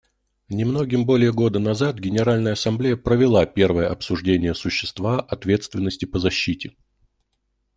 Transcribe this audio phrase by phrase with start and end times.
[0.49, 6.71] Немногим более года назад Генеральная Ассамблея провела первое обсуждение существа «ответственности по защите».